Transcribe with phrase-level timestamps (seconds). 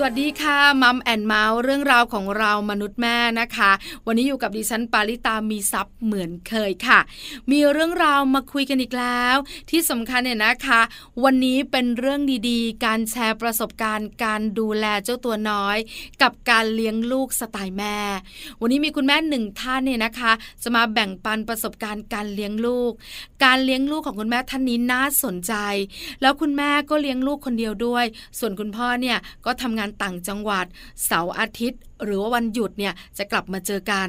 [0.00, 3.70] สวัสดีค่ะ Mom and Mouth เรื่องราวของเรามนุษย์แม่นะคะ
[4.06, 6.98] วันนี้อยู่กับดิฉันปาริตามีซัพ์เหมือนเคยค่ะ
[7.50, 9.36] มีเรื่องราวมาคุยกันอีกแล้ว
[9.70, 10.80] ที่สำคัญเนี่ยนะคะ
[11.24, 15.76] วันนี้เป็นเรื่องดีๆ การแชร์ประสบการณ์ การดูแลเจ้าตัวน้อย
[16.22, 17.98] กับการเลี้ยงลูกสไตล์แม่
[18.60, 22.92] วันนี้มีคุณแม่หนึ่งท่านเนี่ยนะคะ จะมาแบ่งปันประสบการณ์การเลี้ยงลูก
[23.44, 25.54] การเลี้ยงลูกของคุณแม่ท่านนี้น่าสนใจ
[26.22, 28.04] แล้วคุณแม่ก็เลี้ยงลูกคนเดียวด้วย
[28.38, 30.66] ส่วนคุณพ่อเนี่ยก็ทำงานต่างจังหวัด
[31.04, 34.08] เสาร์อาทิตย์ หรือว่าวันหยุดเนี่ยจะกลับมาเจอกัน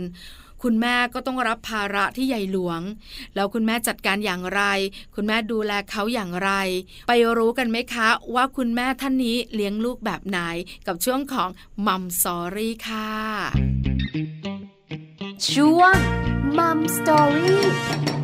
[0.63, 2.81] คุณแม่ก็ต้องรับภาระที่ใหญ่หลวง
[3.35, 4.61] แล้วคุณแม่จัดการอย่างไร
[5.15, 6.51] คุณแม่ดูแลเขาอย่างไร
[7.07, 10.39] ไปรู้กันไหมคะ ว่าคุณแม่ท่านนี้เลี้ยงลูกแบบไหน
[10.87, 11.49] กับช่วงของ
[11.87, 13.09] Mom Story ค่ะ
[15.51, 15.95] ช่วง
[16.57, 18.18] Mom Story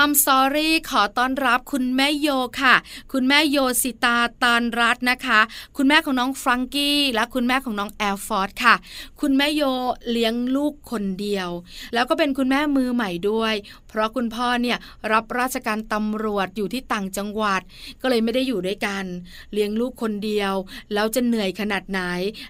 [0.00, 2.28] Mom Story ขอต้อนรับคุณแม่โย
[2.62, 2.74] ค่ะ
[3.12, 5.40] คุณแม่โยสิตาตานรัตนะคะ
[5.76, 8.74] คุณแม่ของน้องฟรังกี้และคุณแม่ของน้องแอลฟอร์ดค่ะ
[9.20, 9.62] คุณแม่โย
[10.10, 11.48] เลี้ยงลูกคนเดียว
[11.94, 13.54] แล้วก็เป็นคุณแม่มือใหม่ด้วย
[13.90, 14.78] เพราะคุณพ่อเนี่ย
[15.12, 17.60] รับราชการตำรวจอยู่ที่ต่างจังหวัด
[18.00, 19.04] ก็เลยไม่ได้อยู่ด้วยกัน
[19.52, 20.54] เลี้ยงลูกคนเดียว
[20.92, 22.00] แล้วจะเหนื่อยขนาดไหน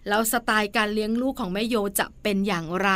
[0.08, 2.90] แล้วสไตล์การเลี้ยงลูกของแม่โยจะเป็นอย่างไร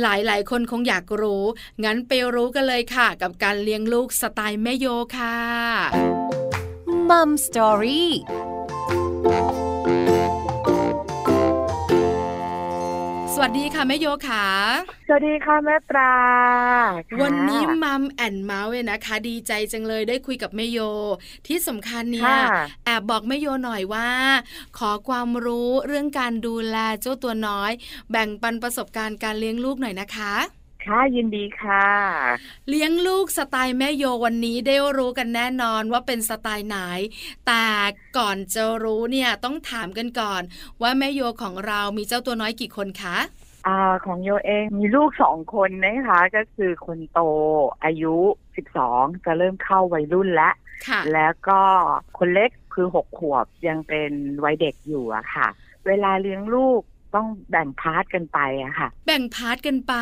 [0.00, 1.44] หลายๆ คนคงอยากรู้
[1.84, 5.36] งั้นไปรู้กันเลยค่ะ กับการเลี้ยงลูกสไตล์แม่โยค่ะ
[7.08, 8.12] มัมสตอรี่
[13.38, 14.46] สวัสดีค่ะแม่โยค่ะ
[15.06, 16.14] สวัสดีค่ะแม่ปลา
[17.22, 20.78] วันนี้มัมแอนเมาส์เลยนะคะ ดีใจจังเลยได้คุยกับแม่โย
[21.46, 22.34] ที่สำคัญเนี่ย
[22.84, 24.08] แอบบอกแม่โยหน่อยว่า
[24.78, 27.72] ขอความรู้เรื่องการดูแลเจ้าตัวน้อย
[28.10, 30.34] แบ่งปันประสบการณ์การเลี้ยงลูกหน่อยนะคะ
[30.88, 31.86] ค่ะยินดีค่ะ
[32.68, 36.78] เลี้ยงลูกสไตล์แม่โยวันนี้ได้รู้กันแน่นอนว่าเป็นสไตล์ไหน
[37.46, 37.66] แต่
[38.18, 40.42] ก่อนจะรู้เนี่ยต้องถามกันก่อน
[40.82, 43.16] ว่าแม่โยของเรามีเจ้าตัวน้อยกี่คนคะ
[43.66, 47.20] อ่าของโยเองมีลูกสองคนนะคะ ก็คือคนโต
[47.84, 48.14] อายุ
[48.56, 50.54] สิบสองจะเริ่มเข้าวัยรุ่นแล้ว
[51.12, 51.60] แล้วก็
[52.18, 54.12] คนเล็กคือหกขวบยังเป็น
[54.44, 55.48] วัยเด็กอยู่อะค่ะ
[55.86, 56.82] เวลาเลี้ยงลูก
[57.16, 59.94] ต้องแบ่ง part กันไปอะค่ะ แบ่ง part กันไป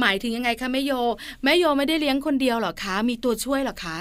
[0.00, 0.92] หมายถึงยังไงคะแม่โย
[1.44, 3.98] แม่โยไม่ได้เลี้ยงคนเดียวหรอคะ มีตัวช่วยหรอคะ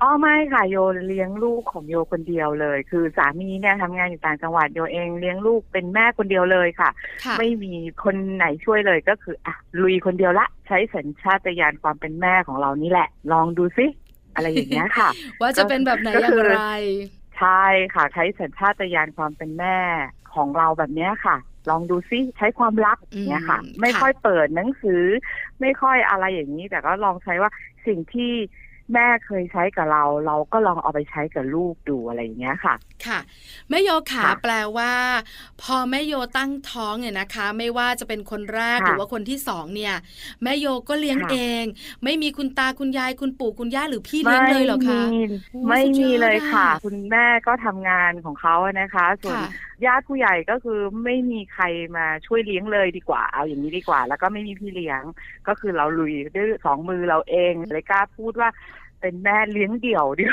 [0.00, 0.76] อ๋อไม่ค่ะโย
[1.08, 6.90] เลี้ยงลูกของโยคนเดียวเลย คือสามีเนี่ยทำงานอยู่ต่างจังหวัดโยเองเลี้ยงลูกเป็นแม่คนเดียวเลยค่ะ
[7.38, 7.72] ไม่มี
[8.04, 13.86] คนไหนช่วยเลยก็คืออะลุยคนเดียวละ ใช้สัญชาตญาณความเป็นแม่ของเรานี่แหละ ลองดูซิ
[14.34, 16.62] อะไรอย่างเงี้ยค่ะ ว่าจะเป็นแบบไหนอย่างไร
[17.38, 19.78] ใช่ค่ะ ใช้สัญชาตญาณความเป็นแม่
[20.34, 21.36] ของเราแบบนี้ค่ะ
[21.70, 22.98] ลองดูซิใช้ความรัก
[23.28, 25.04] เนี่ยค่ะ ไม่ค่อยเปิดหนังสือ
[25.60, 27.50] ไม่ค่อยอะไรอย่างนี้ แต่ก็ลองใช้ว่า
[27.86, 28.32] สิ่งที่
[28.94, 32.74] แม่เคยใช้กับเรา เราก็ลองเอาไปใช้กับลูกดูอะไรอย่างเงี้ยค่ะ
[33.06, 33.18] ค่ะ
[33.70, 34.92] แม่โยขาแปลว่า
[35.62, 39.94] พอแม่โยตั้งท้องเนี่ยนะคะ ไม่ว่าจะเป็นคนแรกหรือว่าคนที่สองเนี่ย
[40.42, 41.64] แม่โยก็เลี้ยงเอง
[42.04, 45.00] ไม่มีคุณตาคุณยายคุณปู่คุณย่าหรือพี่เลี้ยงเลยหรอคะ
[45.68, 49.38] ไม่มีเลยค่ะ คุณแม่ก็ทำงานของเขานะคะ ส่วน
[49.86, 51.64] ญาติผู้ใหญ่ก็คือไม่มีใคร
[51.96, 55.02] มาช่วยเลี้ยงเลยดีกว่า เอาอย่างนี้ดีกว่า แล้วก็ไม่มีพี่เลี้ยง
[55.48, 58.48] ก็คือเราลุยด้วยสองมือเราเองเลยกล้าพูดว่า
[59.02, 60.24] เป็นแม่เลี้ยงเดี่ยวดี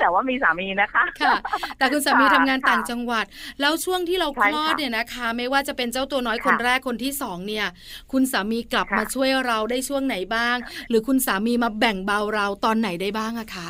[0.00, 1.34] แต่ว่ามีสามีนะคะค่ะ
[1.78, 3.24] แต่คุณสามีทำงานต่างจังหวัด
[3.60, 7.66] แล้วช่วงที่เราคลอดเนี่ยนะคะ ไม่ว่าจะเป็นเจ้าตัวน้อยคนแรกคนที่สองเนี่ย
[8.12, 10.56] คุณสามีกลับมาช่วยเราได้ช่วงไหนบ้าง
[10.88, 13.68] หรือคุณสามีมาแบ่งเบาเราตอนไหนได้บ้างอะคะ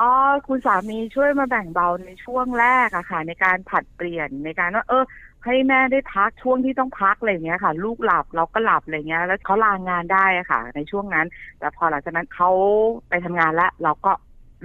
[0.00, 0.10] อ๋อ
[0.48, 5.04] คุณสามีช่วยมาแบ่งเบาในช่วงแรกอะค่ะ ในการผัดเปลี่ยนในการว่าเออ
[5.44, 11.26] ให้แม่ได้พักช่วงที่ต้องพักอะไรเงี้ยค่ะ ลูกหลับเราก็หลับอะไรเงี้ย แล้วเขาลางานได้ค่ะ ในช่วงนั้น
[11.58, 12.50] แต่พอหลังจากนั้นเขา
[13.08, 14.12] ไปทำงานแล้วเราก็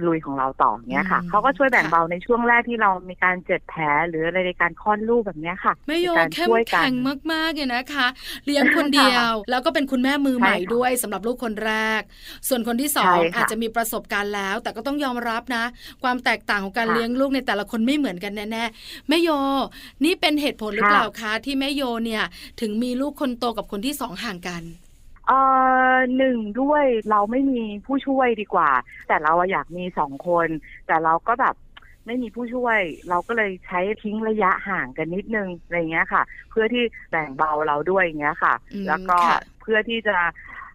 [0.06, 6.92] ลุยของเราต่อเนี้ยค่ะเขาก็ช่วยแบ่งเบาในช่วงแรกที่เรามีการเจ็บแผลหรืออะไรในการคลอดลูกแบบนี้ค่ะไม่โยเข้มแข็ง
[7.32, 8.06] มากๆเลยนะคะ
[8.46, 12.00] เลี้ยงคนเดียว แล้วก็เป็นคุณแม่มือใหม่ด้วยสำหรับลูกคนแรก
[12.48, 15.64] ส่วนคนที่สองอาจจะมีประสบการณ์แล้ว แต่ก็ต้องยอมรับนะ
[16.02, 19.28] ความแตกต่างของการเลี้ยงลูกในแต่ละคนไม่เหมือนกันแน่ๆแม่โย
[20.04, 22.22] นี่เป็นเหตุผลหรือเปล่าคะที่แม่โยเนี่ย
[22.60, 24.64] ถึงมีลูกคนโตกับคนที่สองห่างกัน
[25.28, 25.38] เอ่
[25.94, 28.70] อหนึ่งด้วยเราไม่มีผู้ช่วยดีกว่า
[29.08, 30.48] แต่เราอยากมีสองคน
[30.86, 31.54] แต่เราก็แบบ
[32.06, 32.78] ไม่มีผู้ช่วย
[33.08, 38.54] เราก็เลยใช้ทิ้งระยะห่างกันนิดนึงอะไรเงี้ยค่ะ เพื่อที่แบ่งเบาเราด้วยอย่างเงี้ยค่ะ
[38.88, 39.18] แล้วก็
[39.60, 40.16] เพื่อที่จะ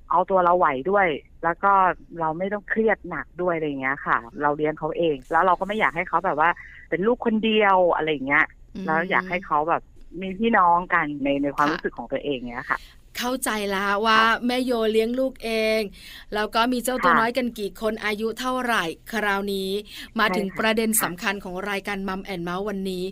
[0.10, 1.08] เอาตัวเราไหวด้วย
[1.44, 1.72] แล้วก็
[2.20, 6.50] เราไม่ต้องเครียดหนักด้วยอะไรเงี้ยค่ะ เราเลี้ยงเขาเอง แล้วเราก็ไม่อยากให้เขาแบบว่า
[6.90, 8.46] เป็นลูกคนเดียวอะไรเงี้ย
[8.86, 9.82] แล้วอยากให้เขาแบบ
[10.22, 15.82] มีพี่น้องกันในในความรู้สึกของตัวเองเนี้ยค่ะค เข้าใจแล้วว่าแม่โยเลี้ยงลูกเอง
[16.34, 19.72] แล้วก็มีเจ้าตัวน้อยกันกี่คนอายุเท่าไหร่ คราวนี้
[20.20, 23.04] มาถึงประเด็นสำคัญของรายการมัมแอนเมาส์วันนี้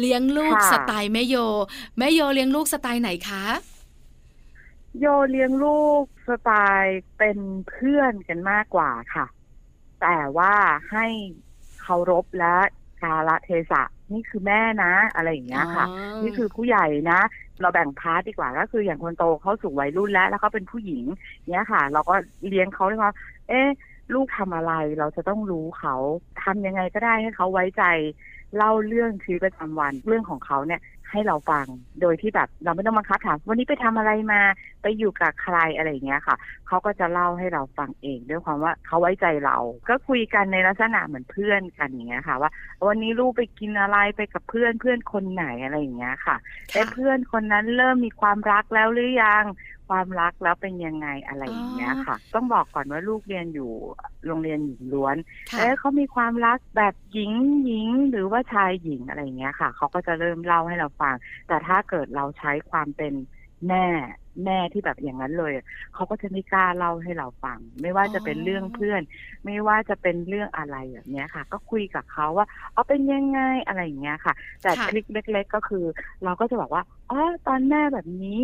[0.00, 1.36] เลี้ยงลูกสไตล์แม่โย
[1.98, 3.44] แม่โยเลี้ยงลูกสไตล์ไหนคะ
[5.00, 9.26] โยเลี้ยงลูกสไตล์เป็นเพื่อนกันมากกว่าค่ะ
[10.00, 10.54] แต่ว่า
[10.90, 11.06] ให้
[11.80, 12.56] เคารพและ
[13.02, 17.20] กาละเทศะ นี่คือแม่นะ อะไรอย่างเงี้ยค่ะอ๋อนี่คือผู้ใหญ่นะ
[17.60, 21.04] เราแบ่ง part ดีกว่าก็คืออย่างคนโตเขาสู่วัยรุ่นแล้ว แล้วเขาเป็นผู้หญิง
[21.50, 22.14] เนี้ยค่ะ เราก็
[22.48, 23.12] เลี้ยงเขาด้วยว่า
[23.48, 23.68] เอ๊ะ
[24.14, 25.94] ลูกทำอะไรเราจะต้องรู้เขา
[26.42, 27.84] ทำยังไงก็ได้ให้เขาไว้ใจ
[28.56, 30.80] เล่าเรื่องชีวิตประจำวันเรื่องของเขาเนี่ย
[31.12, 31.66] ให้เราฟัง
[32.00, 34.40] โดยที่แบบเราไม่ต้องบังคับถามวันนี้ไปทำอะไรมา
[34.82, 36.36] ไปอยู่กับใครอะไรอย่างเงี้ยค่ะ
[36.66, 39.58] เขาก็จะเล่าให้เราฟังเอง ด้วยความว่าเขาไว้ใจเรา
[39.88, 42.50] ก็คุยกันในลักษณะเหมือนเพื่อนกันอย่างเงี้ยค่ะ ว่า
[42.86, 46.36] วันนี้ลูกไปกินอะไรไปกับเพื่อนเพื่อนคนไหนอะไรอย่างเงี้ยค่ะ
[46.72, 49.44] เอ๊ะเพื่อนคนนั้นเริ่มมีความรักแล้วหรือยัง
[49.90, 53.70] ความรักแล้วเป็นยังไงอะไรอย่างเงี้ยค่ะ ต้องบอกก่อนว่าลูกเรียนอยู่
[54.26, 55.16] โรงเรียนหญิงล้วน
[55.50, 57.32] ค่ะเอ๊ะเขามีความรักแบบหญิง
[57.64, 61.14] หญิงหรือว่าชายหญิงอะไรอย่างเงี้ยค่ะเขาก็จะเริ่มเล่าให้เราฟัง
[61.48, 63.12] แต่ถ้าเกิดเราใช้ความเป็น
[63.68, 63.86] แม่
[64.44, 65.52] แม่ที่แบบอย่างนั้นเลย
[65.94, 69.02] เขาก็จะไม่กล้าเล่าให้เราฟัง ไม่ว่าจะเป็นเรื่องเพื่อน
[69.44, 75.84] ไม่ว่าจะเป็นเรื่องอะไรแบบเนี้ยค่ะ ก็คุยกับเขาว่าเอาเป็นยังไงอะไรอย่างเงี้ยค่ะ แต่ค่ะทริคเล็ก ๆ ก็คือ
[76.24, 78.40] เราก็จะบอกว่าอ๋อตอนแม่แบบนี้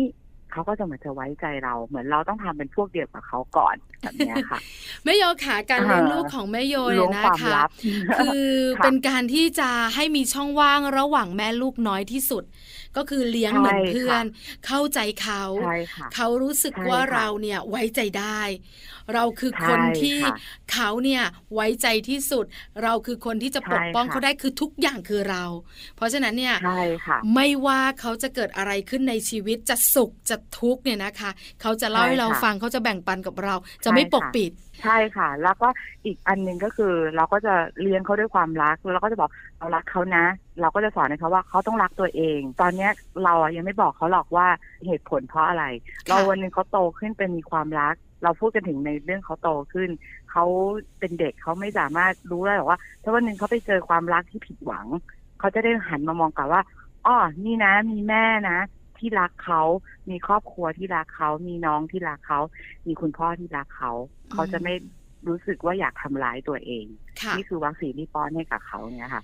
[0.51, 4.59] เขาก็จะเหมือนจะไว้ใจเรา เหมือนเราต้องทำเป็นพวกเดียวกับเขาก่อนแบบเนี้ยค่ะ
[5.03, 7.69] แม่โยขาการเลี้ยงอ่าลูกของแม่โยรู้เนี่ยนะความคะลับ
[8.17, 8.43] คือ
[8.77, 12.43] ค่ะเป็นการที่จะให้มีช่องว่างระหว่างแม่ลูกน้อยที่สุด
[12.97, 14.29] ก็คือเลี้ยงใช่เหมือนเพื่อนค่
[14.65, 18.41] เข้าใจเขาใช่ค่ะเขารู้สึกใช่ว่าค่ะเราเนี่ยไว้ใจได้
[19.13, 20.35] เราคือใช่คนที่ค่ะ
[20.71, 21.23] เขาเนี่ย
[21.53, 22.45] ไว้ใจที่สุด
[22.83, 25.43] เราคือคนที่จะใช่ปกป้องค่ะเขาได้คือทุกอย่างคือเรา
[25.95, 33.55] เพราะฉะนั้นเนี่ยใช่ค่ะไม่ว่าเขาจะเกิดอะไรขึ้นในชีวิตจะสุขจะทุกข์เนี่ยนะคะ เขาจะเล่าใช่ให้เราค่ะฟังเขาจะแบ่งปันกับเรา
[33.87, 34.51] จะใช่ไม่ปกค่ะปิด
[34.81, 35.67] ใช่ค่ะ แล้วก็
[36.05, 40.25] อีกอันหนึ่งก็คือ เราก็จะเลี้ยงเขาด้วยความรักแล้วเราก็จะบอกเรารักเขานะ
[40.61, 42.91] เราก็จะสอนให้เขาว่าเขาต้องรักตัวเอง ตอนเนี้ย
[43.23, 44.47] เราอะยังไม่บอกเขาหรอกว่า
[44.85, 45.63] เหตุผลเพราะอะไร
[46.07, 49.89] เราวันหนึ่งเขาโตขึ้นเป็นมีความรักเราพูดกันถึงในเรื่องเขาโตขึ้น
[50.31, 50.43] เขา
[50.99, 54.87] เป็นเด็กเขาไม่สามารถรู้ได้หรอกว่า ถ้าวันหนึ่งเขาไปเจอความรักที่ผิดหวัง
[55.39, 56.61] เขาจะได้หันมามองกลับว่า
[57.05, 58.57] อ๋อนี่นะ มีแม่นะ
[58.99, 59.61] ที่รักเขา
[60.09, 62.39] มีครอบครัวที่รักเขา มีน้องที่รักเขา
[62.87, 63.91] มีคุณพ่อที่รักเขา
[64.31, 64.73] เขาจะไม่
[65.27, 66.85] รู้สึกว่าอยากทำร้ายตัวเอง
[67.21, 69.23] ค่ะนี่คือวัคซีนที่ป้อนให้กับเขาเนี่ยค่ะ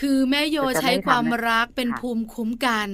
[0.00, 2.88] คือแม่โยจะไม่ใช้ความทำให้รักเป็นค่ะภูมิคุ้มกัน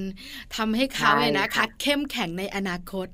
[0.57, 3.07] ทำให้เขาใช่เนี่ยนะคะค่ะเข้มแข็งในอนาคต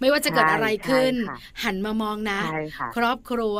[0.00, 3.56] ไม่ว่าจะเกิดใช่อะไรขึ้นใช่ค่ะหันมามองนะใช่ค่ะครอบครัว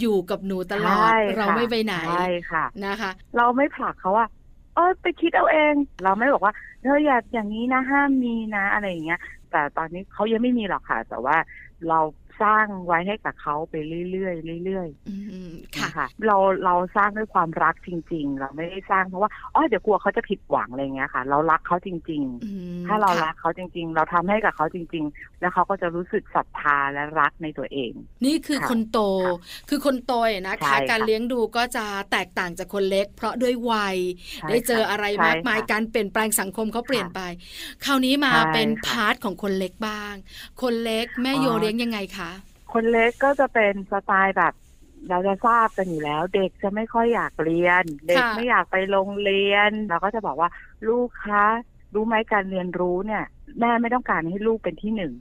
[0.00, 4.26] อยู่กับหนูตลอดใช่เราค่ะไม่ไปไหนใช่ค่ะนะคะ เราไม่ผลักเขาว่า
[4.74, 9.18] เออไปคิดเอาเอง เราไม่บอกว่าเธออย่าอย่างนี้นะห้ามมีนะอะไรอย่างเงี้ย
[9.48, 11.36] แต่ตอนนี้เขายังไม่มีหรอกค่ะ แต่ว่า
[11.86, 11.94] เรา
[12.42, 13.74] สร้างไว้ให้กับเขาไป
[14.12, 15.14] เรื่อยๆเรื่อยๆอื
[15.48, 22.50] มค่ะนะคะเราเราสร้างด้วยความรักจริง ๆ เราไม่ได้สร้างเพราะว่าอ๋อเดี๋ยวกลัวเขาจะผิดหวังอะไรเงี้ยค่ะ เรารักเขาจริงอื
[22.80, 27.92] มๆถ้าเราค่ะรักเขาจริง ๆ เราทำให้กับเขาจริง ๆ แล้วเขาก็จะรู้สึกศรัทธาและรักในตัวเอง
[28.24, 29.32] นี่คือค่ะคนโตค่ะ
[29.68, 33.96] คือคนโตเนี่ยนะใช่คะค่ะการเลี้ยงดูก็จะแตกต่างจากคนเล็ก เพราะด้วยวัย
[34.34, 37.20] ใช่ได้เจออะไรใช่มากมายค่ะการเปลี่ยนแปลงสังคมเขาเปลี่ยนไป
[37.84, 40.14] คราวนี้มาใช่เป็นค่ะ part ของคนเล็กบ้าง
[40.62, 42.23] คนเล็กแม่อ๋อโยเลี้ยงยังไงคะ
[42.74, 44.54] คนเล็กก็จะเป็นสไตล์แบบ
[45.08, 50.50] เราจะทราบกันอยู่แล้ว เด็กจะไม่ค่อยอยากเรียน เด็กค่ะไม่อยากไปโรงเรียน เราก็จะบอกว่า
[50.88, 51.46] ลูกคะ
[51.94, 53.24] รู้ไหมการเรียนรู้เนี่ย
[53.60, 55.12] แม่ไม่ต้องการให้ลูกเป็นที่หนึ่ง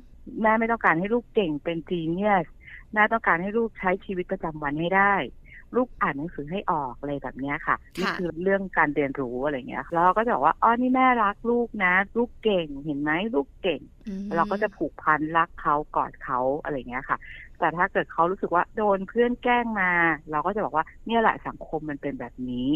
[0.41, 2.45] แม่ไม่ต้องการให้ลูกเก่งเป็นจีเนียส
[2.93, 5.13] แม่ต้องการให้ลูกใช้ชีวิตประจำวันให้ได้
[5.75, 17.17] ลูกอ่านหนังสือให้ออกอะไรแบบเนี้ยค่ะนี่คือเรื่องการเรียนรู้อะไรเงี้ยแล้วเราก็จะบอกว่าอ๋อนี่แม่รักลูกนะ ลูกเก่งเห็นไหมลูกเก่งอืมเราก็จะผูกพันรักเขากอดเขาอะไรเงี้ยค่ะ
[17.59, 19.91] แต่ถ้าเกิดเขารู้สึกว่าโดนเพื่อนแกล้งมา
[20.31, 22.69] เราก็จะบอกว่าเนี่ยแหละสังคมมันเป็นแบบนี้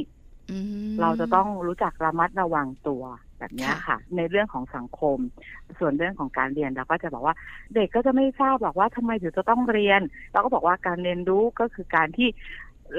[0.51, 3.03] อืมเราจะต้องรู้จักระมัดระวังตัว
[3.39, 5.17] แบบเนี้ยค่ะค่ะ ในเรื่องของสังคม
[5.79, 7.35] ส่วนเรื่องของการเรียนเราก็จะบอกว่า
[7.75, 10.01] เด็กก็จะไม่ทราบหรอกว่าทำไมถึงจะต้องเรียน
[10.31, 12.27] เราก็บอกว่าการเรียนรู้ก็คือการที่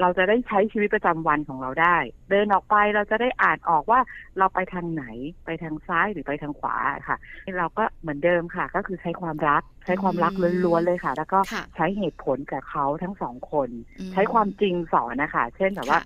[0.01, 1.97] เราจะได้ใช้ชีวิตประจำวันของเราได้
[2.29, 3.99] เดินออกไปเราจะได้อ่านออกว่า
[4.37, 5.03] เราไปทางไหน
[5.45, 6.75] ไปทางซ้ายหรือไปทางขวา
[7.07, 7.17] ค่ะ
[7.57, 10.33] เราก็เหมือนเดิมค่ะ ก็คือใช้ความรัก ใช้ความรัก
[10.65, 13.69] ล้วนๆเลยค่ะ แล้วก็ค่ะใช้เหตุผลกับเขาทั้งสองคน
[13.99, 16.05] อืมใช้ความจริงสอนนะคะ เช่นแบบว่าค่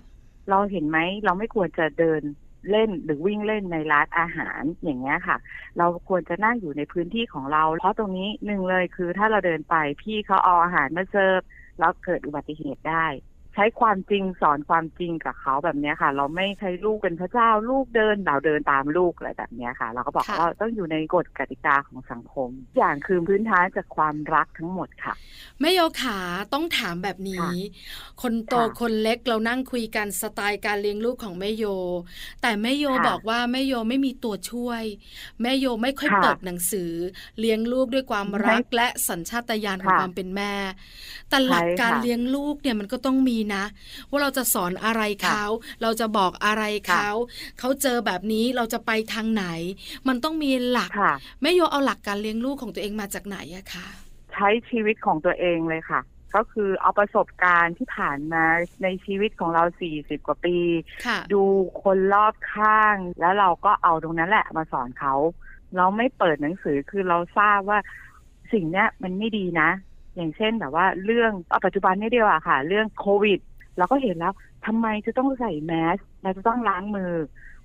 [0.50, 2.22] เราเห็นไหมเราไม่ควรจะเดิน
[2.70, 5.36] เล่นหรือวิ่งเล่นในร้านอาหารอย่างเงี้ยค่ะ
[5.78, 11.40] เราควรจะนั่งอยู่ในพื้นที่ของเรา เพราะตรงนี้หนึ่งเลยคือถ้าเราเดินไปพี่เขาเอาอาหารมาเสิร์ฟ
[11.78, 13.06] แล้วเกิดอุบัติเหตุได้
[13.54, 25.14] ใช้ความจริงสอนความจริงกับเขาแบบเนี้ยค่ะ เราไม่ใช้ลูกเป็นพระเจ้าลูกเดินเราเดินตามลูกอะไรแบบเนี้ยค่ะ เราก็บอกค่ะว่าต้องอยู่ในกฎกติกาของสังคม อย่างคือพื้นฐานจากความรักทั้งหมดค่ะ
[25.60, 26.18] แม่โยขา
[26.52, 27.50] ต้องถามแบบนี้
[28.22, 31.64] คนโตค่ะคนเล็กเรานั่งคุยกันสไตล์การเลี้ยงลูกของแม่โย
[32.42, 34.82] แต่แม่โยค่ะบอกว่าแม่โยไม่มีตัวช่วย
[35.42, 36.92] แม่โยไม่ค่อยค่ะเปิดหนังสือ
[37.40, 40.52] เลี้ยงลูกด้วยความรักไม่และสัญชาตญาณของค่ะความเป็นแม่
[41.28, 43.64] แต่หลักใช่การค่ะเลี้ยงลูกเนี่ยมันก็ต้องมีนะ
[44.08, 45.46] ว่าเราจะสอนอะไรค่ะเขา
[45.82, 47.12] เราจะบอกอะไรค่ะเขา
[47.58, 49.46] เขาเจอแบบนี้เราจะไปทางไหน
[50.08, 53.86] มันต้องมีหลักค่ะแม่โยเอาหลักการเลี้ยงลูกของตัวเองมาจากไหนอะคะ
[54.32, 56.00] ใช้ชีวิตของตัวเองเลยค่ะ
[56.34, 58.44] ก็คือเอาประสบการณ์ที่ผ่านมา
[58.82, 60.56] ในชีวิตของเรา 40 กว่าปี
[61.06, 61.42] ค่ะดู
[61.82, 65.14] คนรอบข้าง แล้วเราก็เอาตรงนั้นแหละมาสอนเขา
[65.76, 67.78] เราไม่เปิดหนังสือคือเราทราบว่า
[68.52, 69.70] สิ่งเนี้ยมันไม่ดีนะ
[70.16, 73.38] อย่างเช่นแบบว่าเรื่องเอาปัจจุบันนี่เดียวอะค่ะ เรื่องโควิด
[73.76, 74.32] เราก็เห็นแล้ว
[74.66, 77.12] ทำไมจะต้องใส่แมสเราจะต้องล้างมือ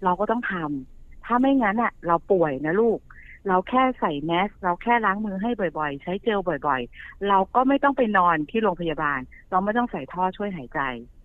[0.04, 3.00] เราก็ต้องทำถ้าไม่งั้นอะเราป่วยนะลูก
[3.48, 10.80] เราแค่ใส่แมส เราแค่ล้างมือให้บ่อยๆ ใช้เจลบ่อยๆ เราก็ไม่ต้องไปนอนที่โรงพยาบาล เราไม่ต้องใส่ท่อช่วยหายใจ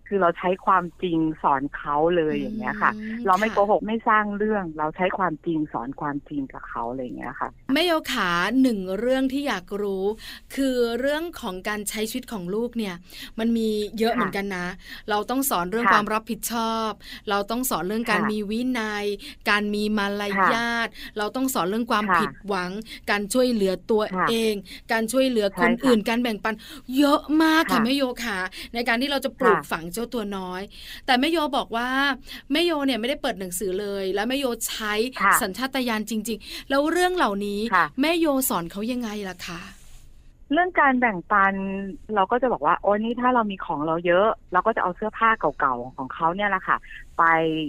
[0.07, 8.31] คือเราใช้ความจริงสอนเขาเลยอย่างเงี้ยค่ะอืมเราไม่ค่ะโกหกไม่สร้างเรื่อง เราใช้ความจริงสอนความจริงกับเขาอะไรอย่างเงี้ยค่ะแม่โยขา
[8.61, 10.05] หนึ่งเรื่องที่อยากรู้
[10.55, 12.95] คือเรื่องของการใช้ชีวิตของลูกเนี่ย
[13.39, 13.69] มันมี
[13.99, 14.67] เยอะค่ะเหมือนกันนะ
[15.09, 16.91] เราต้องสอนเรื่องค่ะความรับผิดชอบ
[17.29, 19.05] เราต้องสอนเรื่องการค่ะมีวินัย
[19.49, 22.71] การมีมารยาทเราต้องสอนเรื่องความค่ะผิดหวัง
[23.11, 24.53] การช่วยเหลือตัวค่ะเอง
[24.91, 26.55] การช่วยเหลือคนใช่ค่ะอื่น การแบ่งปัน
[26.97, 28.37] เยอะมากค่ะค่ะแม่โยขา
[28.73, 30.61] ในการที่เราจะปลูกค่ะฝังเจ้าตัวน้อย
[31.05, 31.89] แต่แม่โยบอกว่า
[32.51, 39.61] แม่โยเนี่ยไม่ได้เปิดหนังสือเลย แล้วแม่โยใช้ค่ะสัญชาตญาณจริง ๆ แล้วเรื่องเหล่านี้ค่ะแม่โยสอนเขายังไงล่ะคะ
[40.53, 41.53] เรื่องการแบ่งปัน
[42.15, 46.77] เราก็จะบอกว่าโอ้นี่ถ้าเรามีของเราเยอะ เราก็จะเอาเสื้อผ้าเก่าๆของเขาเนี่ยแหละค่ะ
[47.17, 47.23] ไป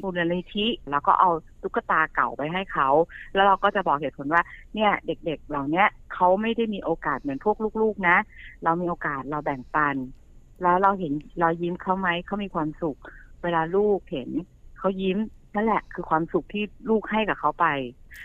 [0.04, 1.30] มูลนิธิแล้วก็เอา
[1.62, 2.88] ตุ๊กตาเก่าไปให้เขา
[3.34, 4.42] แล้วเราก็จะบอกเหตุผลว่า
[4.74, 8.16] เนี่ยเด็กๆเหล่าเนี้ยเขาไม่ได้มีโอกาสเหมือนพวกลูกๆนะ
[8.64, 9.96] เรามีโอกาสเราแบ่งปัน
[10.62, 12.98] แล้วเราเห็นรอยยิ้มเขาไหมเขามีความสุข
[13.42, 14.30] เวลาลูกเห็น
[14.78, 15.18] เขายิ้ม
[15.54, 17.66] นั่นแหละ คือความสุขที่ลูกให้กับเขาไป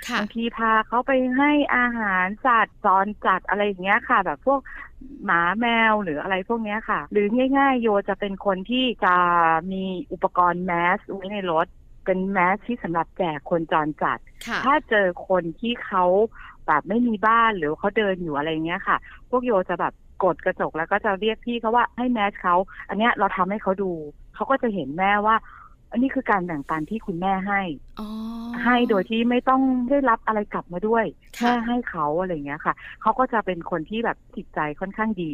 [0.08, 4.60] ค่ะบางทีพาเขาไปให้อาหารสัตว์จรจัดอะไรอย่างเงี้ยค่ะ แบบพวก
[5.26, 9.16] หมาแมวหรืออะไรพวกเนี้ยค่ะ หรือง่าย ๆ โยจะเป็นคนที่จะ
[9.72, 11.68] มีอุปกรณ์แมสไว้ในรถ
[12.06, 16.06] เป็นแมสที่สำหรับแจกคนจรจัดค่ะถ้าเจอคนที่เขา
[16.68, 18.98] แบบไม่มีบ้านหรือเขาเดินอยู่อะไรเงี้ยค่ะ
[19.30, 22.56] พวกโยจะแบบ กดกระจกแล้วก็จะเรียกพี่เขาว่าให้แมสเขา
[22.90, 23.92] อันเนี้ยเราทำให้เขาดู
[24.36, 25.36] เขาก็จะเห็นแม่ว่า
[25.92, 27.62] อันนี้คือการแบ่งปันที่คุณแม่ให้
[28.00, 28.08] อ๋อ
[28.64, 31.06] ให้โดยที่ไม่ต้องได้รับอะไรกลับมาด้วย
[31.40, 35.34] ค่ะแค่ให้เขาอะไรอย่างเงี้ยค่ะเขาก็จะเป็นคนที่แบบจิตใจค่อนข้างดี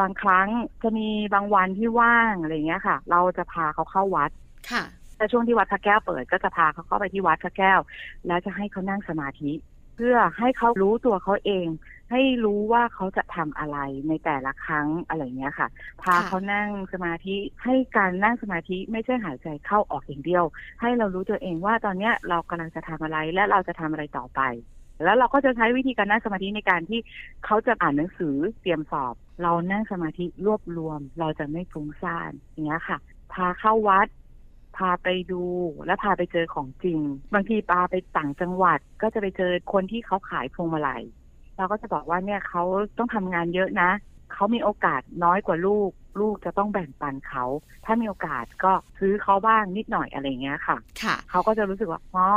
[0.00, 0.48] บางครั้ง
[0.82, 4.30] จะมีบางวันที่ว่างอะไรอย่างเงี้ยค่ะ เราจะพาเขาเข้าวัด
[4.70, 4.82] ค่ะ
[5.16, 7.80] แต่ช่วงที่วัดพระแก้วเปิดก็จะพาเขาเข้าไปที่วัดพระแก้ว
[8.26, 9.50] แล้วจะให้เขานั่งสมาธิ
[9.96, 11.66] เพื่อให้เขารู้ตัวเขาเอง
[12.10, 15.68] ให้รู้ว่าเขาจะทำอะไรในแต่ละครั้งอะไรอย่างเงี้ยค่ะ
[16.02, 20.44] พาค่ะเขานั่งสมาธิให้การนั่งสมาธิไม่ใช่หายใจเข้าออกอย่างเดียว
[20.80, 24.40] ให้เรารู้ตัวเองว่าตอนเนี้ยเรากำลังจะทำอะไรและเราจะทำอะไรต่อไป
[25.04, 27.00] แล้วเราก็จะใช้วิธีการนั่งสมาธิในการที่
[27.44, 32.98] เขาจะอ่านหนังสือเตรียมสอบ เรานั่งสมาธิรวบรวม เราจะไม่ฟุ้งซ่านอย่างเงี้ยค่ะ
[33.32, 34.06] พาเข้าวัด
[34.78, 35.42] พาไปดู
[35.86, 37.00] และพาไปเจอของจริง
[37.34, 41.02] บางทีปาไปต่างจังหวัดก็จะไปเจอคนที่เขาขายพวงมาลัย
[41.56, 42.62] เราก็จะบอกว่าเนี่ยเขา
[42.98, 43.90] ต้องทำงานเยอะนะ
[44.32, 45.90] เขามีโอกาสน้อยกว่าลูก
[46.20, 47.44] ลูกจะต้องแบ่งปันเขา
[47.84, 52.28] ถ้ามีโอกาสก็ซื้อเขาบ้างนิดหน่อยอะไรอย่างเงี้ยค่ะ ค่ะ เขาก็จะรู้สึกว่าอ๋อ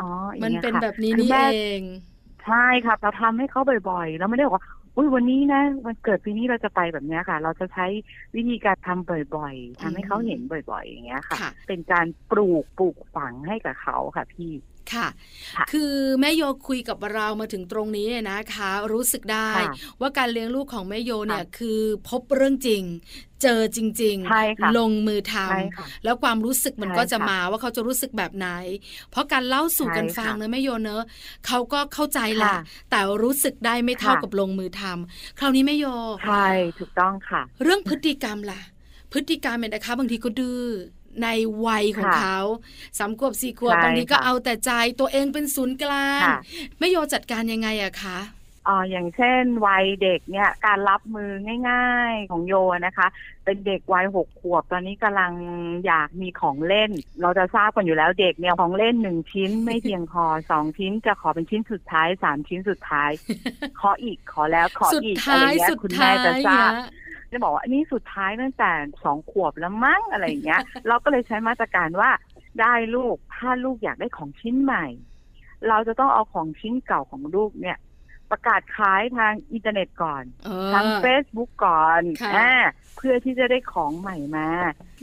[0.00, 1.82] อ๋ออย่ามันงงี้ยเป็นค่ะแบบนี้คือนี่แม่เอง
[2.44, 3.60] ใช่ครับเราทำให้เขา
[3.90, 4.64] บ่อยๆเราไม่ได้บอกว่า
[4.96, 7.86] อุ้ยวันนี้นะวันเกิดปีนี้เราจะไปแบบเนี้ยค่ะ เราจะใช้
[8.36, 14.50] วิธีการทำบ่อยๆทำให้เขาเห็นบ่อยๆ อย่างเงี้ยค่ะค่ะ เป็นการปลูกปลูกฝังให้กับเขาค่ะพี่
[14.94, 15.06] ค่ะ
[15.56, 22.82] ค่ะ คือแม่โยคุยกับเรามาถึงตรงนี้เนี่ยนะคะ รู้สึกได้ค่ะว่าการเลี้ยงลูกของแม่โยเนี่ยค่ะคือพบเรื่องจริง
[23.42, 28.48] เจอจริงใช่ค่ะลงมือทใช่ค่ะำแล้วความรู้สึกมันใช่ก็จะค่ะมาว่าเขาจะรู้สึกแบบไหน
[29.10, 31.02] เพราะการเล่าสู่กันใช่ฟังค่ะเนอะแม่โยเนอะ
[31.46, 32.56] เขาก็เข้าใจแหละค่ะ
[32.90, 35.86] แต่รู้สึกได้ไม่เท่าค่ะกับลงมือทำคราวนี้แม่โย
[36.22, 36.46] ใช่
[36.78, 38.60] ถูกต้องค่ะ เรื่องพฤติกรรมล่ะ
[39.12, 40.62] พฤติกรรมเนี่ยนะคะบางทีก็ดื้อ
[41.22, 41.28] ใน
[41.66, 42.38] วัยของค่ะเขา
[42.98, 44.70] สามขวบสี่ขวบใช่บางทีก็ค่ะเอาแต่ใจ
[45.00, 46.38] ตัวเองเป็นศูนย์กลางค่ะ
[46.78, 48.18] แม่โยจัดการยังไงอะคะ
[48.68, 51.30] อ่าอย่างเช่นวัยเด็กเนี่ยการรับมือ
[51.70, 52.54] ง่ายๆของโย
[52.86, 53.06] นะคะ
[53.44, 55.32] เป็นเด็กวัยหกขวบ ตอนนี้กำลัง
[55.86, 56.90] อยากมีของเล่น
[57.22, 63.10] เราจะทราบกันอยู่แล้วเด็กเนี่ยของเล่นหนึ่งชิ้นไม่เพียงพอสองชิ้นจะขอเป็นชิ้นสุดท้ายสามชิ้นสุดท้าย
[63.80, 66.90] ขออีกขอแล้วขอสุดอีกอะไรท้ายเงี้ยสุดคุณท้าแม่ยจะทราบเนี่ย
[67.32, 68.72] จะบอกว่าอันนี้สุดท้ายตั้งแต่
[69.04, 72.10] สองขวบแล้วมั้งอะไรอย่างเงี้ย เราก็เลยใช้มาตรการว่า
[72.60, 74.86] ได้ลูกถ้าลูกอยากได้ของชิ้นใหม่
[75.68, 77.78] เราจะต้องเอาของชิ้นเก่าของลูกเนี่ย
[78.30, 82.52] ประกาศขายทางอินเทอร์เน็ตก่อนเอทางอ Facebook ก่อนค่ะอ่า
[82.96, 84.48] เพื่อที่จะได้ของใหม่มา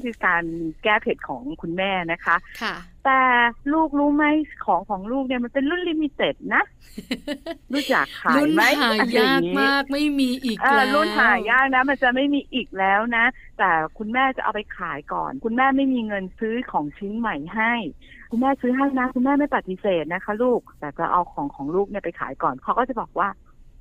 [0.03, 0.43] คือการ
[0.83, 3.21] แก้เผ็ดของคุณแม่นะคะค่ะ แต่
[3.73, 4.25] ลูกรู้ไหม
[4.65, 6.63] ของของลูกเนี่ยมันเป็นรุ่น limited นะ
[7.73, 13.25] รู้จักขายรุ่นไหมหาอะไรอยากงนี้มากไม่มีอีกเออแล้วรุ่นหายากนะ มันจะไม่มีอีกแล้วนะ
[13.57, 17.73] แต่คุณแม่จะเอาไปขายก่อน คุณแม่ไม่มีเงินซื้อของชิ้นใหม่ให้
[18.31, 23.29] คุณแม่ซื้อให้นะคุณแม่ไม่ปฏิเสธนะคะ ลูกแต่จะเอาของของลูกเนี่ยไปขายก่อนเขาก็จะบอกว่า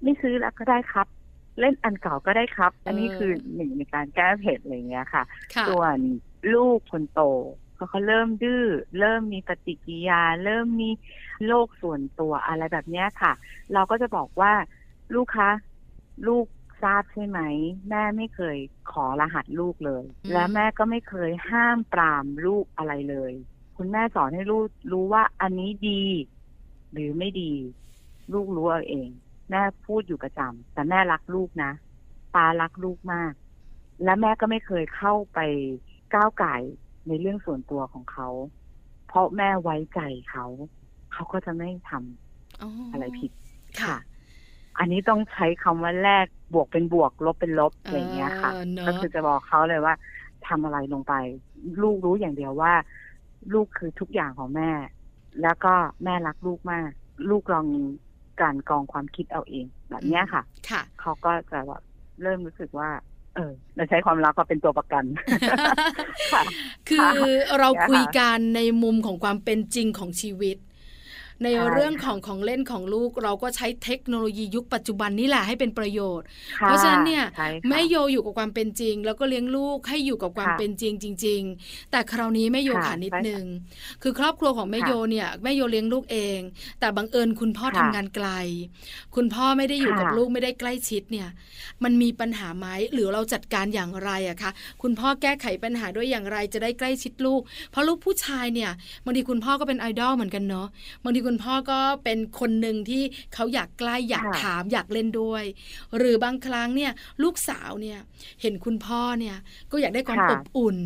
[0.03, 1.07] ไม่ซื้อแล้วก็ได้ครับ
[1.61, 5.23] เล่นอันเก่าก็ได้ครับ อันนี้คือหนึ่งในการแก้เผ็ดอะไรอย่างเงี้ยค่ะ
[5.55, 5.97] ค่ะ ส่วน
[6.55, 7.21] ลูกคนโต
[7.83, 8.65] ก็เขาเริ่มดื้อ
[8.99, 10.91] เริ่มมีปฏิกิริยา เริ่มมี
[11.47, 13.33] โลกส่วนตัวอะไรแบบเนี้ยค่ะ
[13.73, 14.53] เราก็จะบอกว่า
[15.15, 15.51] ลูกคะ
[16.27, 16.47] ลูก
[16.83, 17.41] ทราบใช่ไหม
[17.89, 18.57] แม่ไม่เคย
[18.93, 23.33] ขอรหัสลูกเลยอืมและแม่ก็ไม่เคยห้ามปรามลูกอะไรเลย
[23.77, 26.05] คุณแม่สอนให้ลูกรู้ว่าอันนี้ดี
[26.93, 27.53] หรือไม่ดี
[28.33, 29.09] ลูกรู้เอาเอง
[29.51, 31.73] แม่พูดอยู่ประจำแต่แม่รักลูกนะ
[32.35, 33.33] ปารักลูกมาก
[34.05, 35.39] และแม่ก็ไม่เคยเข้าไป
[36.15, 36.63] ก้าวไก่าย
[37.09, 38.29] ในเรื่องส่วนตัวของเขา
[39.07, 40.47] เพราะแม่ไว้ใจเขา
[41.13, 43.31] เขาก็จะไม่ทำอ๋อออะไรผิด
[43.81, 43.99] ค่ะค่ะ
[44.79, 49.95] อันนี้ต้องใช้คำว่าแลกบวกเป็นบวกลบเป็นลบอะไรอย่างเงี้ยค่ะเออเนอะก็คือจะบอกเขาเลยว่า
[50.47, 51.15] ทำอะไรลงไป
[51.83, 52.73] ลูกรู้อย่างเดียวว่า
[53.53, 54.71] ลูกคือทุกอย่างของแม่
[55.43, 56.91] แล้วก็แม่รักลูกมาก
[57.31, 57.67] ลูกลอง
[58.41, 61.83] กลั่นกรองความคิดเอาเองแบบเนี้ยค่ะค่ะ เขาก็จะแบบ
[62.23, 62.91] เริ่มรู้สึกว่า
[63.37, 65.05] เออเราใช้ความรักก็เป็นตัวประกัน
[66.33, 66.43] ค่ะ
[66.89, 67.05] คือ
[67.59, 70.57] เราเนี่ยค่ะคุยกันในมุมของความเป็นจริงของชีวิต
[71.43, 76.27] ในใช่เรื่องค่ะของของเล่นของลูกเราก็ใช้เทคโนโลยียุคปัจจุบันนี่แหละให้เป็นประโยชน์
[76.61, 83.45] ค่เพราะฉะนั้นเนี่ยใช่ค่ะแม่โยอยู่กับความเป็นจริง แล้วก็เลี้ยงลูกให้อยู่กับความค่ะเป็นจริงจริง ๆ แต่คราวนี้แม่โยค่ะขานิดใช่ค่ะนึง
[84.03, 86.39] คือครอบครัวของแม่ค่ะโยเนี่ยแม่โยเลี้ยงลูกเอง
[86.81, 88.29] แต่บังเอิญคุณพ่อค่ะทำงานไกล
[89.17, 91.29] คุณพ่อไม่ได้อยู่กับค่ะลูกไม่ได้ใกล้ชิดเนี่ย
[91.85, 94.51] มันมีปัญหาไหมหรือเราจัดการอย่างไรอะคะ
[94.83, 97.41] คุณพ่อแก้ไขปัญหาด้วยอย่างไรจะได้ใกล้ชิดลูก
[97.71, 98.71] เพราะลูกผู้ชายเนี่ย
[99.05, 100.67] บางทีคุณพ่อก็เป็นไอดอลเหมือนกันเนาะ
[101.05, 103.03] บางทีคุณพ่อก็เป็นคนหนึ่งที่
[103.35, 105.45] เขาอยากใกล้อยากค่ะถามอยากเล่นด้วย
[105.97, 107.99] หรือบางครั้งเนี่ยลูกสาวเนี่ย
[108.43, 109.37] เห็นคุณพ่อเนี่ย
[109.73, 110.79] ก็อยากได้ความค่ะอบอุ่น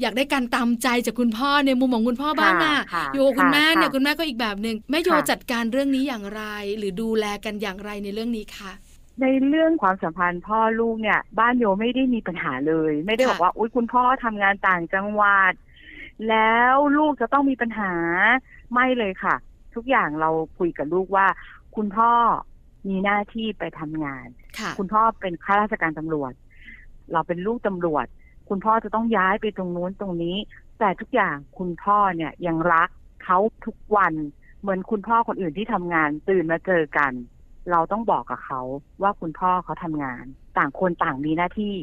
[0.00, 6.42] อยากได้การตามใจจากคุณพ่อในมุมของคุณพ่อบ้างอะค่ะอยู่กับคุณค่ะแม่เนี่ยค่ะคุณแม่ก็อีกแบบหนึ่งแม่โยค่ะจัดการเรื่องนี้อย่างไร
[6.78, 8.72] หรือดูแลกันอย่างไรในเรื่องนี้คะ
[9.22, 15.52] ในเรื่องความสัมพันธ์พ่อลูกเนี่ย บ้านโยไม่ได้มีปัญหาเลย ไม่ได้ค่ะบอกว่าอุ้ยคุณพ่อทำงานต่างจังหวัด
[16.28, 17.92] แล้วลูกจะต้องมีปัญหา
[18.72, 19.34] ไม่เลยค่ะ
[19.76, 21.26] ทุกอย่างเราคุยกับลูกว่า
[21.76, 22.10] คุณพ่อ
[22.88, 24.26] มีหน้าที่ไปทำงาน
[24.58, 26.32] ค่ะคุณพ่อเป็นข้าราชการตำรวจ
[27.12, 28.06] เราเป็นลูกตำรวจ
[28.48, 30.36] คุณพ่อจะต้องย้ายไปตรงนู้นตรงนี้
[30.78, 32.88] แต่ทุกอย่างคุณพ่อเนี่ยยังรัก
[33.24, 34.14] เขาทุกวัน
[34.60, 37.12] เหมือนคุณพ่อคนอื่นที่ทำงานตื่นมาเจอกัน
[37.70, 38.60] เราต้องบอกกับเขา
[39.02, 40.24] ว่าคุณพ่อเขาทำงาน
[40.58, 41.76] ต่างคนต่างมีหน้าที่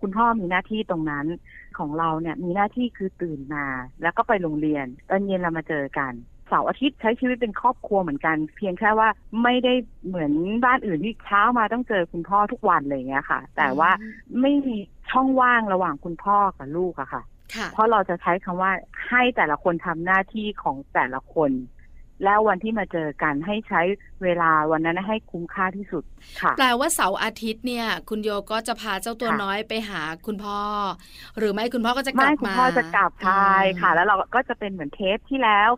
[0.00, 1.26] คุณพ่อมีหน้าที่ตรงนั้น
[1.78, 3.66] ของเราเนี่ยมีหน้าที่คือตื่นมา
[4.02, 6.12] แล้วก็ไปโรงเรียนตอนเย็นเรามาเจอกัน
[6.48, 9.08] เสาร์อาทิตย์ใช้ชีวิตเป็นครอบครัวเหมือนกัน เพียงแค่ว่า
[9.42, 9.74] ไม่ได้
[10.06, 10.32] เหมือน
[10.64, 13.90] บ้านอื่นที่เช้ามาต้องเจอคุณพ่อทุกวันอะไรอย่างเงี้ยค่ะ แต่ว่า
[14.40, 14.76] ไม่มี
[15.10, 17.22] ช่องว่างระหว่างคุณพ่อกับลูกอะค่ะ
[17.54, 18.72] ค่ะเพราะเราจะใช้คำว่า
[19.08, 21.50] ให้แต่ละคนทำหน้าที่ของแต่ละคน
[22.24, 23.82] แล้ววันที่มาเจอกันให้ใช้
[24.22, 26.04] เวลาวันนั้นให้คุ้มค่าที่สุด
[26.40, 30.60] ค่ะแปลว่าเสาร์อาทิตย์เนี่ย คุณโยก็จะพาเจ้าตัวค่ะน้อยไปหาคุณพ่อ
[31.38, 35.70] หรือไม่คุณพ่อก็จะกลัไม่บคุณมาพ่อจะกลับใช่ค่ะอืมแล้วเราก็จะเป็นเหมือนเทปที่แล้ว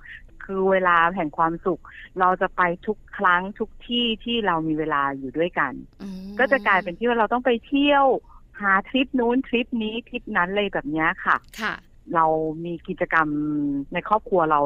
[0.45, 1.81] คือเวลาแห่งความสุข
[2.21, 8.07] เราจะไปทุกครั้งทุกที่ที่เรามีเวลาอยู่ด้วยกันอืมก็จะกลายเป็นที่ว่าเราต้องไปเที่ยว
[8.61, 11.75] หาทริปนู้นทริปนี้ทริปนั้นเลยแบบเนี้ยค่ะค่ะ
[12.15, 12.27] เรา
[12.65, 13.29] มีกิจกรรม
[13.93, 14.61] ในครอบครัวเรา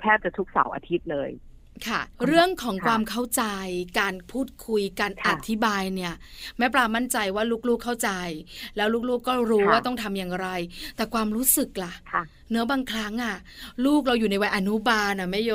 [0.00, 1.30] แทบจะทุกเสาร์อาทิตย์เลย
[1.88, 3.44] ค่ะ เรื่องของค่ะความเข้าใจ
[4.00, 6.14] การพูดคุย การอค่ะธิบายเนี่ย
[6.58, 8.10] แม่ปลามั่นใจว่าลูกๆเข้าใจ
[8.76, 10.48] แล้วลูกๆก็รู้ค่ะว่าต้องทำอย่างไร
[10.96, 13.34] แต่ความรู้สึกล่ะค่ะ เนื้อะบางครั้งอะ
[13.84, 15.52] ลูกเราอยู่ในวัยอนุบาลอะแม่โย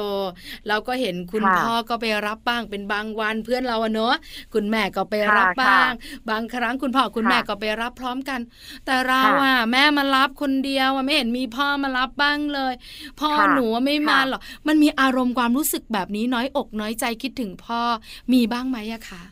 [0.68, 4.16] เราก็เห็นคุณค่ะพ่อก็ไปรับบ้างเป็นบางวันเพื่อนเราอะเนอะ
[4.54, 8.40] คุณแม่ก็ไปรับค่ะบ้างค่ะบางครั้งคุณพ่อคุณค่ะแม่ก็ไปรับพร้อมกัน
[8.86, 12.74] แต่เราค่ะอะแม่มารับคนเดียวอะไม่เห็นมีพ่อมารับบ้างเลย
[13.20, 17.82] พ่อค่ะหนูอะไม่มาค่ะหรอกมันมีอารมณ์ความรู้สึกแบบนี้น้อยอกน้อยใจคิดถึงพ่อ
[18.34, 19.24] มีบ้างไหมอะคะ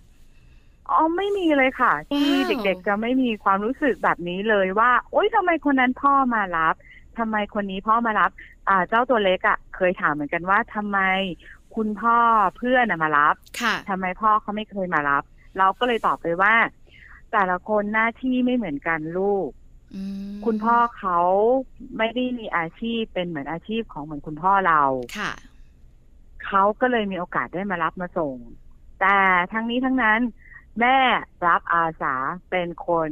[0.89, 6.75] อ๋อไม่มีเลยค่ะ ที่ว้าวเด็กๆจะไม่มีความรู้สึกแบบนี้เลยว่า โอ๊ยทำไมคนนั้นพ่อมารับ
[7.17, 8.31] ทำไมคนนี้พ่อมารับ
[8.69, 10.99] อ่าเจ้าตัวเล็กอะ่ะ เคยถามเหมือนกันว่าทำไม
[11.75, 12.17] คุณพ่อ
[12.57, 15.23] เพื่อนน่ะมารับค่ะทำไมพ่อเขาไม่เคยมารับ
[15.57, 16.55] เราก็เลยตอบไปว่า
[17.31, 19.49] แต่ละคนหน้าที่ไม่เหมือนกันลูก
[19.95, 21.19] อืมคุณพ่อเขา
[21.97, 24.81] ไม่ได้มีอาชีพเป็นเหมือนอาชีพของเหมือนคุณพ่อเรา
[25.17, 25.31] ค่ะ
[26.45, 28.37] เขาก็เลยมีโอกาสได้มารับมาส่ง
[29.01, 29.17] แต่
[29.53, 30.19] ทั้งนี้ทั้งนั้น
[30.79, 30.97] แม่
[31.47, 32.15] รับอาสา
[32.49, 33.09] เป็นคน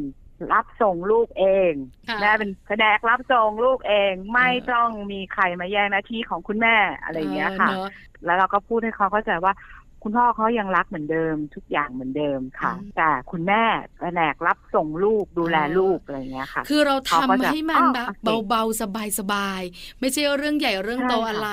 [0.53, 1.73] รับส่งลูกเอง
[2.09, 7.87] ค่ะแม่เป็นแผนกรับส่งลูกเอง ไม่เออต้องมีใครมาแย่งหน้าที่ของคุณแม่อะไรอย่างเงี้ยค่ะเนอ
[8.25, 9.53] แล้วเราก็พูดให้เขาเข้าใจว่า
[10.03, 13.63] คุณพ่อเขายังรักเหมือนเดิม ทุกอย่างเหมือนเดิมค่ะอืมแต่คุณแม่
[13.99, 18.81] แผนกรับส่งลูกดูแลเออลูกอะไรอย่างเงี้ยค่ะ คือเราเขาทำก็จะให้มันอ๋อแบบโอเคเบาๆ
[19.19, 21.49] สบายๆไม่ใช่เรื่องใหญ่เรื่องโตใช่ค่ะอะไร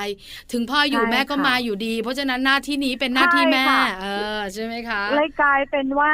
[0.52, 4.06] ถึงพ่ออยู่ใช่แม่ก็ค่ะมาอยู่ดี เพราะฉะนั้นหน้าที่นี้เป็นหน้าที่ใช่แม่ค่ะเอ
[4.36, 6.12] อใช่ไหมคะเลยกลายเป็นว่า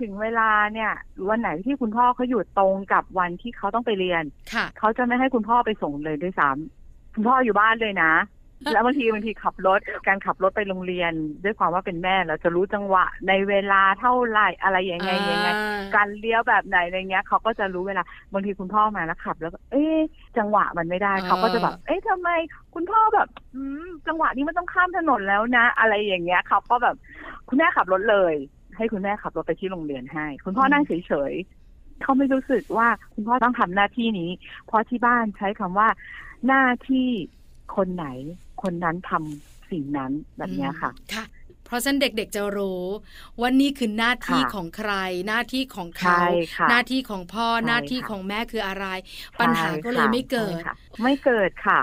[0.00, 0.92] ถึงเวลาเนี่ย
[1.28, 8.12] วันไหนที่คุณพ่อเขาอยู่ตรงกับวันที่เขาต้องไปเรียนค่ะเขาจะไม่ให้คุณพ่อไปส่งเลยด้วยซ้ำคุณพ่ออยู่บ้านเลยนะ
[8.72, 11.12] แล้วบางทีบางทีขับรถการขับรถไปโรงเรียน
[11.44, 19.98] ด้วยความว่าเป็นแม่เราจะรู้จังหวะ ในเวลาเท่าไหร่อะไรยังไงยังไงอ่าการเลี้ยวแบบไหนอะไรเงี้ยเขาก็จะรู้เวลาบางทีคุณพ่อมาแล้วขับ แล้วก็เอ๊ะ
[20.38, 22.28] จังหวะมันไม่ได้อ่าเขาก็จะแบบ เอ๊ะทำไม
[22.74, 26.96] คุณพ่อแบบอืมจังหวะนี้มันต้องข้ามถนนแล้วนะ อะไรอย่างเงี้ยเขาก็แบบ
[27.48, 28.34] คุณแม่ขับรถเลย
[28.76, 34.30] ให้คุณแม่ขับรถไปที่โรงเรียนให้ คุณพ่อนั่งเฉยๆเขาไม่รู้สึกว่าคุณพ่อต้องทำหน้าที่นี้
[34.66, 35.88] เพราะที่บ้านใช้คำว่า
[36.46, 37.08] หน้าที่
[37.76, 38.06] คนไหน
[38.62, 41.24] คนนั้นทำสิ่งนั้นแบบเนี้ยค่ะอืมค่ะ
[41.66, 42.84] เพราะฉะนั้นเด็กๆจะรู้
[43.40, 44.92] ว่านี่คือหน้าที่ค่ะของใคร
[45.28, 48.86] หน้าที่ของเขาใช่ค่ะหน้าที่ของพ่อใช่หน้าที่ค่ะของแม่คืออะไร
[49.40, 51.80] ปัญหาก็เลยใช่ค่ะไม่เกิดใช่ค่ะไม่เกิดค่ะ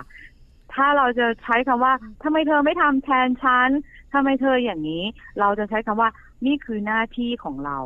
[0.73, 3.69] ถ้าเราจะใช้คำว่าทำไมเธอไม่ทำแทนฉัน
[4.13, 5.03] ทำไมเธออย่างนี้
[5.39, 6.09] เราจะใช้คำว่า
[6.45, 7.79] นี่คือหน้าที่ของเรา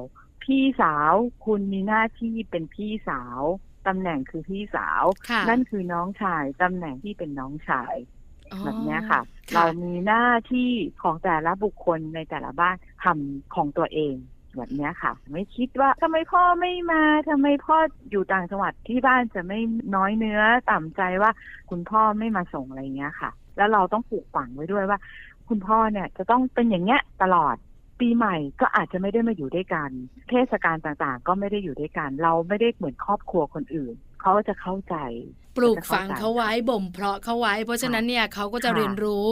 [0.44, 1.14] พี่สาว
[1.46, 3.42] คุณมีหน้าที่เป็นพี่สาว
[3.88, 8.15] ตำแหน่งคือพี่สาวค่ะนั่นคือน้องชาย ตำแหน่งที่เป็นน้องชายอ๋อ
[8.64, 10.70] แบบเนี้ยค่ะค่ะ เรามีหน้าที่
[11.02, 14.16] ของแต่ละบุคคลในแต่ละบ้านทำของตัวเอง
[14.58, 17.78] แบบเนี้ยค่ะ ไม่คิดว่าทำไมพ่อไม่มาทำไมพ่อ
[18.10, 19.60] อยู่ต่างจังหวัดที่บ้านจะไม่
[19.96, 21.32] น้อยเนื้อต่ำใจว่า
[21.70, 25.00] คุณพ่อไม่มาส่งอะไรเงี้ยค่ะ แล้วเราต้องปลูกฝังไว้ด้วยว่า
[25.50, 27.56] คุณพ่อเนี่ยจะต้องเป็นอย่างเงี้ยตลอด
[28.00, 29.90] ปีใหม่ก็อาจจะไม่ได้มาอยู่ด้วยกัน
[30.30, 33.96] เทศกาลต่างๆ ก็ไม่ได้อยู่ด้วยกัน เราไม่ได้เหมือนครอบครัวคนอื่น
[34.28, 34.96] เขาจะเข้าใจ
[35.58, 39.26] ปลูกฝังเขาไว้บ่มเพาะเขาไว้ เพราะฉะนั้นเนี่ยเขาก็จะเรียนรู้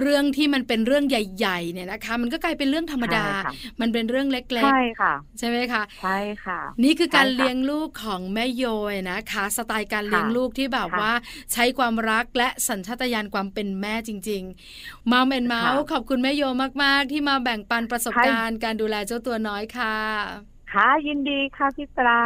[0.00, 11.12] เรื่องที่มันเป็นเรื่องใหญ่ๆเนี่ยนะคะ มันก็กลายเป็นเรื่องธรรมดาใช่ค่ะมันเป็นเรื่องเล็กใช่ค่ะๆใช่ไหมคะใช่ค่ะ นี่คือการใช่ค่ะเลี้ยงลูกของแม่โยยนะคะ สไตล์การค่ะเลี้ยงลูกที่แบบค่ะว่า
[11.52, 16.42] ใช้ความรักและสัญชาตญาณความเป็นแม่จริงๆมาแอนเมาส์ค่ะขอบคุณแม่โย
[16.82, 22.24] มาก ๆ ที่มาแบ่งปันประสบให้การณ์การดูแลเจ้าตัวน้อยค่ะ ค่ะยินดีค่ะพี่ปลา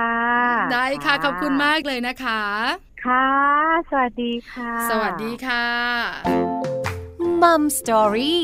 [0.73, 2.43] ได้ค่ะขอบคุณมากเลยนะคะ
[3.05, 3.29] ค่ะ
[3.91, 5.67] สวัสดีค่ะ สวัสดีค่ะ
[7.43, 8.43] มัมสตอรี่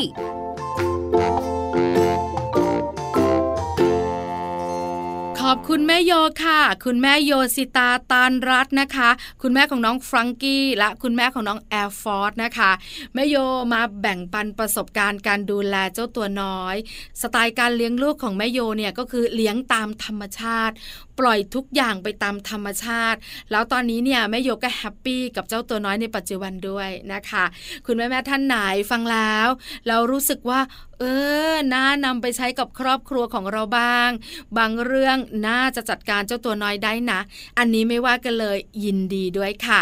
[5.51, 6.13] ขอบคุณแม่โย
[6.45, 9.11] ค่ะ คุณแม่โยสิตาตานรัตน์นะคะ
[9.43, 12.71] คุณแม่ของน้องฟรังกี้และคุณแม่ของน้องแอร์ฟอร์ดนะคะ
[13.15, 13.37] แม่โย
[13.73, 16.77] มาแบ่งปันประสบการณ์การดูแลเจ้าตัวน้อย
[17.21, 20.75] สไตล์การเลี้ยงลูกของแม่โยเนี่ยก็คือเลี้ยงตามธรรมชาติ
[21.19, 23.19] ปล่อยทุกอย่างไปตามธรรมชาติ
[23.51, 27.45] แล้วตอนนี้เนี่ยแม่โยก็ happy กับเจ้าตัวน้อยในปัจจุบันด้วยนะคะ
[27.87, 28.57] คุณแม่แม่ท่านไหน
[28.91, 29.49] ฟังแล้ว
[29.87, 30.61] แล้วรู้สึกว่า
[31.01, 31.05] เอ
[31.53, 34.11] อน่านำไปใช้กับครอบครัวของเราบ้าง
[34.59, 37.21] บางเรื่องน่าจะจัดการเจ้าตัวน้อยได้นะ
[37.59, 39.81] อันนี้ไม่ว่ากันเลยยินดีด้วยค่ะ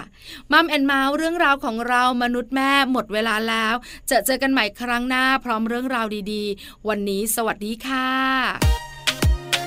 [0.53, 3.75] มัมแอนเมาส์เรื่องราวของเรามนุษย์แม่หมดเวลาแล้ว
[4.11, 8.86] จะเจอกันใหม่ครั้งหน้าพร้อมเรื่องราวดีๆ วันนี้สวัสดีค่ะ